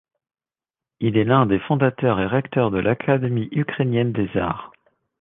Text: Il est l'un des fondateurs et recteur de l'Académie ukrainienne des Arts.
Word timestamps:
Il 0.99 1.15
est 1.15 1.25
l'un 1.25 1.45
des 1.45 1.59
fondateurs 1.59 2.19
et 2.19 2.25
recteur 2.25 2.71
de 2.71 2.79
l'Académie 2.79 3.49
ukrainienne 3.51 4.11
des 4.13 4.35
Arts. 4.35 4.71